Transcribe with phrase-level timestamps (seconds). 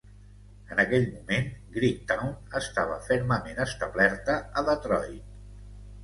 [0.75, 5.29] En aquell moment, Greektown estava fermament establerta a Detroit.